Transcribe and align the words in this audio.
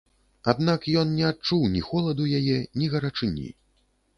Аднак, 0.53 0.87
ён 1.01 1.11
не 1.17 1.27
адчуў 1.31 1.61
ні 1.75 1.81
холаду 1.91 2.23
яе, 2.41 2.57
ні 2.81 2.85
гарачыні. 2.95 3.47